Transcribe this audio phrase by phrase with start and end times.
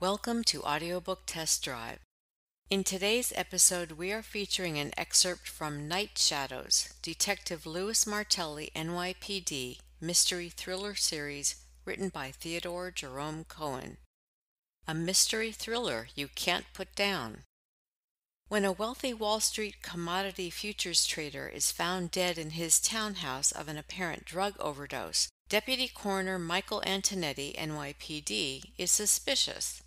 [0.00, 1.98] Welcome to Audiobook Test Drive.
[2.70, 9.76] In today's episode, we are featuring an excerpt from Night Shadows, Detective Louis Martelli, NYPD,
[10.00, 13.98] mystery thriller series written by Theodore Jerome Cohen.
[14.88, 17.40] A mystery thriller you can't put down.
[18.48, 23.68] When a wealthy Wall Street commodity futures trader is found dead in his townhouse of
[23.68, 29.82] an apparent drug overdose, Deputy Coroner Michael Antonetti, NYPD, is suspicious.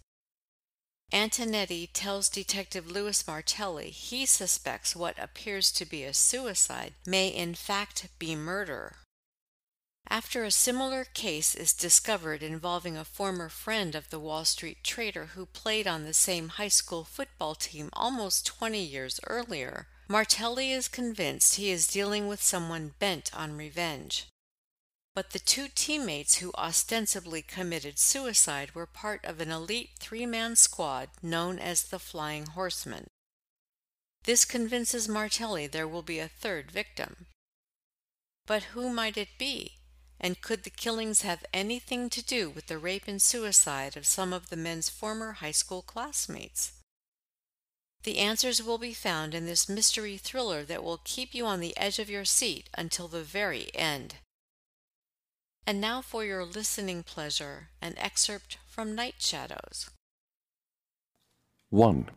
[1.14, 7.54] Antonetti tells Detective Louis Martelli he suspects what appears to be a suicide may in
[7.54, 8.96] fact be murder.
[10.10, 15.28] After a similar case is discovered involving a former friend of the Wall Street trader
[15.36, 20.88] who played on the same high school football team almost 20 years earlier, Martelli is
[20.88, 24.26] convinced he is dealing with someone bent on revenge.
[25.16, 30.56] But the two teammates who ostensibly committed suicide were part of an elite three man
[30.56, 33.08] squad known as the Flying Horsemen.
[34.24, 37.28] This convinces Martelli there will be a third victim.
[38.48, 39.74] But who might it be?
[40.20, 44.34] And could the killings have anything to do with the rape and suicide of some
[44.34, 46.72] of the men's former high school classmates?
[48.04, 51.76] The answers will be found in this mystery thriller that will keep you on the
[51.78, 54.16] edge of your seat until the very end.
[55.66, 59.90] And now for your listening pleasure, an excerpt from Night Shadows.
[61.70, 62.10] 1.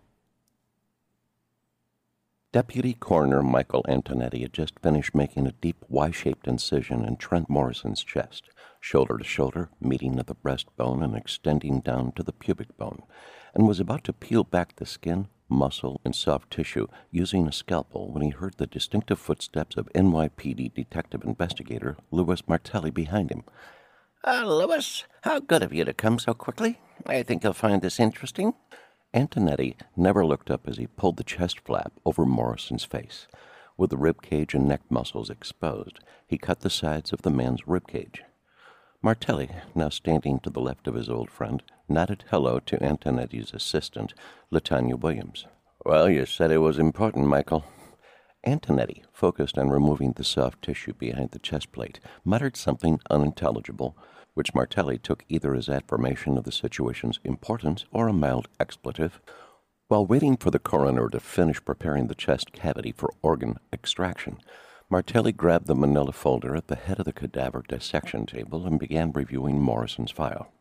[2.51, 7.49] Deputy Coroner Michael Antonetti had just finished making a deep Y shaped incision in Trent
[7.49, 12.77] Morrison's chest, shoulder to shoulder, meeting at the breastbone and extending down to the pubic
[12.77, 13.03] bone,
[13.55, 18.11] and was about to peel back the skin muscle, and soft tissue using a scalpel
[18.11, 23.45] when he heard the distinctive footsteps of NYPD detective investigator Louis Martelli behind him.
[24.25, 26.79] Ah, uh, Louis, how good of you to come so quickly.
[27.07, 28.55] I think you'll find this interesting.
[29.15, 33.27] Antonetti never looked up as he pulled the chest flap over Morrison's face.
[33.77, 37.67] With the rib cage and neck muscles exposed, he cut the sides of the man's
[37.67, 38.23] rib cage.
[39.07, 44.13] Martelli, now standing to the left of his old friend, nodded hello to Antonetti's assistant,
[44.53, 45.47] Latanya Williams.
[45.85, 47.65] Well, you said it was important, Michael.
[48.45, 53.97] Antonetti, focused on removing the soft tissue behind the chest plate, muttered something unintelligible,
[54.35, 59.21] which Martelli took either as affirmation of the situation's importance or a mild expletive.
[59.87, 64.39] While waiting for the coroner to finish preparing the chest cavity for organ extraction,
[64.89, 69.11] Martelli grabbed the manila folder at the head of the cadaver dissection table and began
[69.11, 70.53] reviewing Morrison's file.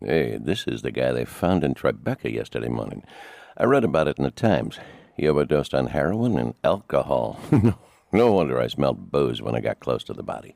[0.00, 3.04] Hey, this is the guy they found in Tribeca yesterday morning.
[3.58, 4.78] I read about it in the Times.
[5.16, 7.38] He overdosed on heroin and alcohol.
[8.12, 10.54] no wonder I smelled booze when I got close to the body.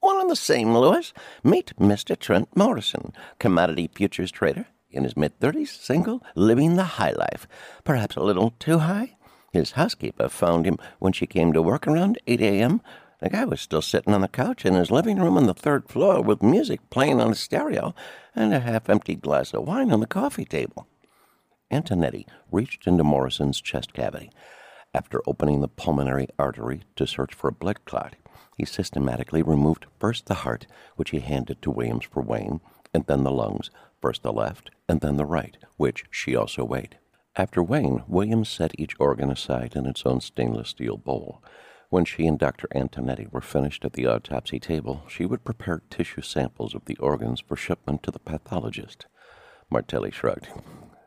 [0.00, 1.12] One and the same, Louis.
[1.44, 2.18] Meet Mr.
[2.18, 7.46] Trent Morrison, commodity futures trader, in his mid thirties, single, living the high life.
[7.84, 9.16] Perhaps a little too high?
[9.54, 12.80] His housekeeper found him when she came to work around 8 a.m.
[13.20, 15.88] The guy was still sitting on the couch in his living room on the third
[15.88, 17.94] floor with music playing on a stereo
[18.34, 20.88] and a half empty glass of wine on the coffee table.
[21.70, 24.28] Antonetti reached into Morrison's chest cavity.
[24.92, 28.16] After opening the pulmonary artery to search for a blood clot,
[28.56, 30.66] he systematically removed first the heart,
[30.96, 32.60] which he handed to Williams for weighing,
[32.92, 33.70] and then the lungs,
[34.02, 36.98] first the left and then the right, which she also weighed.
[37.36, 41.42] After weighing, Williams set each organ aside in its own stainless steel bowl.
[41.90, 42.68] When she and Dr.
[42.74, 47.40] Antonetti were finished at the autopsy table, she would prepare tissue samples of the organs
[47.40, 49.06] for shipment to the pathologist.
[49.68, 50.48] Martelli shrugged.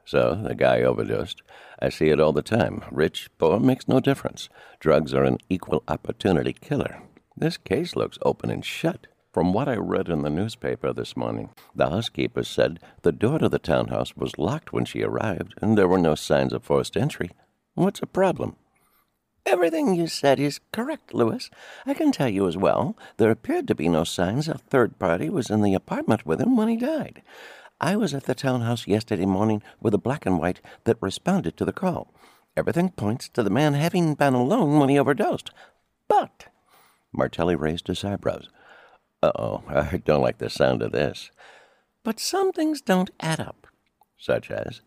[0.04, 1.42] So, the guy overdosed.
[1.80, 2.84] I see it all the time.
[2.92, 4.50] Rich, poor, makes no difference.
[4.80, 7.02] Drugs are an equal opportunity killer.
[7.36, 9.08] This case looks open and shut.
[9.38, 13.48] From what I read in the newspaper this morning, the housekeeper said the door to
[13.48, 17.30] the townhouse was locked when she arrived, and there were no signs of forced entry.
[17.76, 18.56] What's the problem?
[19.46, 21.52] Everything you said is correct, Louis.
[21.86, 25.30] I can tell you as well, there appeared to be no signs a third party
[25.30, 27.22] was in the apartment with him when he died.
[27.80, 31.66] I was at the townhouse yesterday morning with a black and white that responded to
[31.66, 32.12] the call.
[32.56, 35.52] Everything points to the man having been alone when he overdosed.
[36.08, 36.48] But.
[37.14, 38.50] Martelli raised his eyebrows.
[39.28, 41.32] Uh oh, I don't like the sound of this.
[42.02, 43.68] But some things don't add up.
[44.18, 44.80] Such as?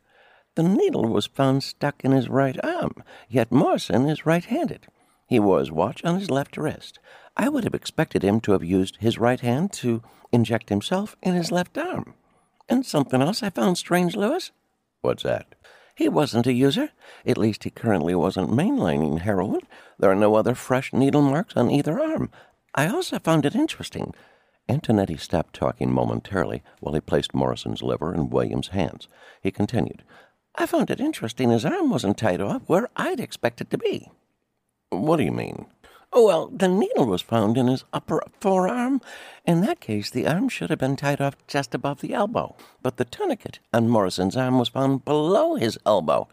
[0.55, 4.87] The needle was found stuck in his right arm, yet Morrison is right handed.
[5.29, 6.99] He wore his watch on his left wrist.
[7.37, 10.03] I would have expected him to have used his right hand to
[10.33, 12.15] inject himself in his left arm.
[12.67, 14.51] And something else I found strange, Louis.
[15.03, 15.55] What's that?
[15.95, 16.93] He wasn't a user.
[17.27, 19.61] At least he currently wasn't mainlining heroin.
[19.99, 22.31] There are no other fresh needle marks on either arm.
[22.75, 24.15] I also found it interesting.
[24.71, 29.09] Antonetti stopped talking momentarily while he placed Morrison's liver in William's hands.
[29.43, 30.05] He continued,
[30.55, 34.11] I found it interesting his arm wasn't tied off where I'd expect it to be.
[34.91, 35.67] What do you mean?
[36.13, 39.01] Oh, well, the needle was found in his upper forearm.
[39.45, 42.57] In that case, the arm should have been tied off just above the elbow.
[42.83, 46.29] But the tourniquet on Morrison's arm was found below his elbow.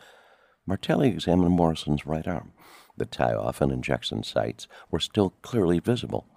[0.65, 2.53] Martelli examined Morrison's right arm.
[2.97, 6.27] The tie off and injection sites were still clearly visible.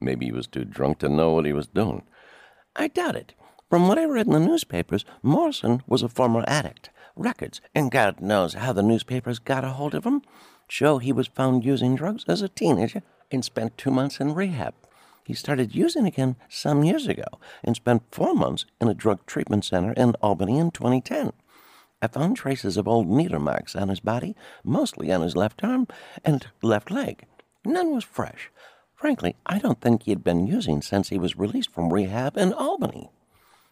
[0.00, 2.02] Maybe he was too drunk to know what he was doing.
[2.76, 3.34] I doubt it.
[3.68, 6.90] From what I read in the newspapers, Morrison was a former addict.
[7.16, 10.22] Records, and God knows how the newspapers got a hold of him,
[10.68, 14.74] show he was found using drugs as a teenager and spent two months in rehab.
[15.24, 17.24] He started using again some years ago
[17.62, 21.32] and spent four months in a drug treatment center in Albany in 2010.
[22.00, 25.88] I found traces of old needle marks on his body, mostly on his left arm
[26.24, 27.26] and left leg.
[27.64, 28.50] None was fresh.
[28.98, 32.52] Frankly, I don't think he had been using since he was released from rehab in
[32.52, 33.10] Albany.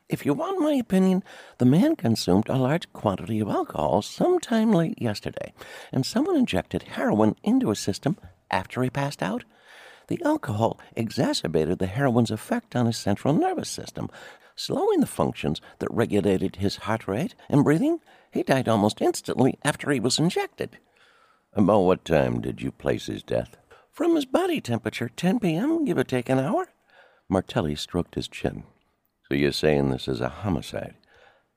[0.09, 1.25] If you want my opinion,
[1.59, 5.53] the man consumed a large quantity of alcohol sometime late yesterday,
[5.91, 8.17] and someone injected heroin into his system
[8.53, 9.43] after he passed out.
[10.07, 14.09] The alcohol exacerbated the heroin's effect on his central nervous system,
[14.55, 17.99] slowing the functions that regulated his heart rate and breathing.
[18.31, 20.79] He died almost instantly after he was injected.
[21.53, 23.57] About what time did you place his death?
[23.97, 26.69] From his body temperature, 10 p.m., give or take an hour.
[27.31, 28.65] Martelli stroked his chin.
[29.27, 30.97] So you're saying this is a homicide?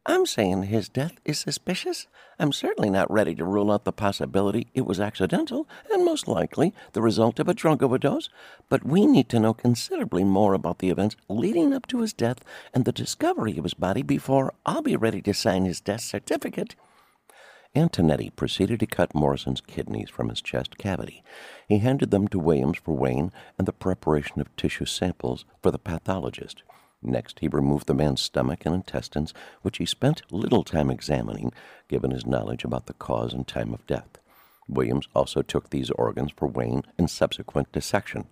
[0.05, 2.07] I'm saying his death is suspicious.
[2.39, 6.73] I'm certainly not ready to rule out the possibility it was accidental and most likely
[6.93, 8.29] the result of a drug overdose,
[8.69, 12.39] but we need to know considerably more about the events leading up to his death
[12.73, 16.75] and the discovery of his body before I'll be ready to sign his death certificate.
[17.75, 21.23] Antonetti proceeded to cut Morrison's kidneys from his chest cavity.
[21.67, 25.77] He handed them to Williams for weighing and the preparation of tissue samples for the
[25.77, 26.63] pathologist.
[27.01, 31.53] Next, he removed the man's stomach and intestines, which he spent little time examining,
[31.87, 34.17] given his knowledge about the cause and time of death.
[34.67, 38.27] Williams also took these organs for weighing and subsequent dissection.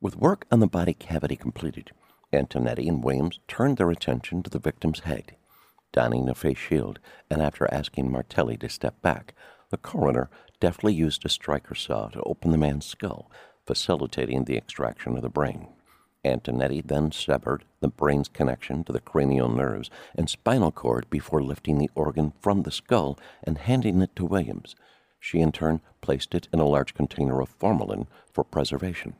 [0.00, 1.92] With work on the body cavity completed,
[2.32, 5.36] Antonetti and Williams turned their attention to the victim's head.
[5.92, 6.98] Donning a face shield,
[7.30, 9.34] and after asking Martelli to step back,
[9.70, 13.30] the coroner deftly used a Stryker saw to open the man's skull,
[13.66, 15.68] facilitating the extraction of the brain.
[16.24, 21.78] Antonetti then severed the brain's connection to the cranial nerves and spinal cord before lifting
[21.78, 24.76] the organ from the skull and handing it to Williams.
[25.18, 29.14] She in turn placed it in a large container of formalin for preservation.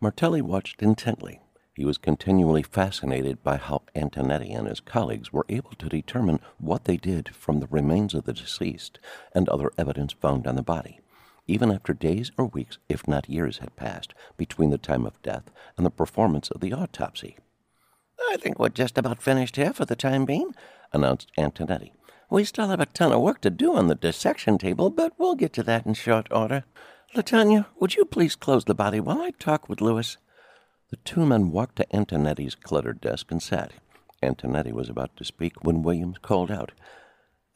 [0.00, 1.40] Martelli watched intently
[1.76, 6.84] he was continually fascinated by how Antonetti and his colleagues were able to determine what
[6.84, 8.98] they did from the remains of the deceased
[9.34, 11.00] and other evidence found on the body,
[11.46, 15.50] even after days or weeks, if not years, had passed between the time of death
[15.76, 17.36] and the performance of the autopsy.
[18.30, 20.54] I think we're just about finished here for the time being,
[20.94, 21.92] announced Antonetti.
[22.30, 25.34] We still have a ton of work to do on the dissection table, but we'll
[25.34, 26.64] get to that in short order.
[27.14, 30.16] Latanya, would you please close the body while I talk with Louis?
[30.90, 33.72] The two men walked to Antonetti's cluttered desk and sat.
[34.22, 36.72] Antonetti was about to speak when Williams called out.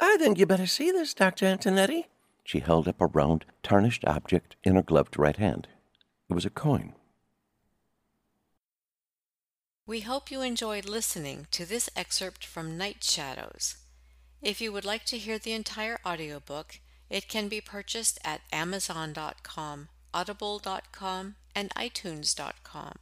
[0.00, 1.46] Ah, I think you better see this, Dr.
[1.46, 2.06] Antonetti.
[2.44, 5.68] She held up a round, tarnished object in her gloved right hand.
[6.28, 6.94] It was a coin.
[9.86, 13.76] We hope you enjoyed listening to this excerpt from Night Shadows.
[14.42, 19.88] If you would like to hear the entire audiobook, it can be purchased at Amazon.com,
[20.14, 22.94] Audible.com, and iTunes.com.